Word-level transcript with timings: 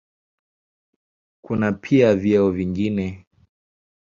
Kuna 1.45 1.71
pia 1.71 2.15
vyeo 2.15 2.51
vingine. 2.51 3.25